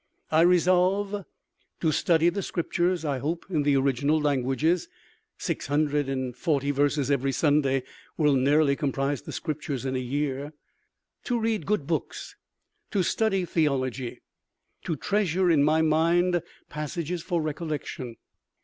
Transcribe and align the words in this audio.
I 0.31 0.41
resolve, 0.41 1.25
To 1.81 1.91
study 1.91 2.29
the 2.29 2.41
Scriptures; 2.41 3.05
I 3.05 3.19
hope, 3.19 3.45
in 3.51 3.61
the 3.61 3.75
original 3.77 4.19
languages. 4.19 4.89
Six 5.37 5.67
hundred 5.67 6.09
and 6.09 6.35
forty 6.35 6.71
verses 6.71 7.11
every 7.11 7.31
Sunday 7.31 7.83
will 8.17 8.33
nearly 8.33 8.75
comprise 8.75 9.21
the 9.21 9.31
Scriptures 9.31 9.85
in 9.85 9.95
a 9.95 9.99
year. 9.99 10.53
To 11.25 11.39
read 11.39 11.67
good 11.67 11.85
books; 11.85 12.35
to 12.89 13.03
study 13.03 13.45
theology. 13.45 14.23
To 14.85 14.95
treasure 14.95 15.51
in 15.51 15.63
my 15.63 15.83
mind 15.83 16.41
passages 16.67 17.21
for 17.21 17.39
recollection. 17.39 18.15